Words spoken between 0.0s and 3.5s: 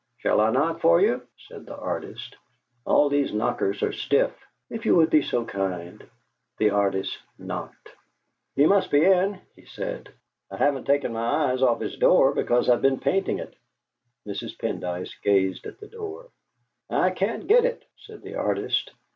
"Shall I knock for you?" said the artist. "All these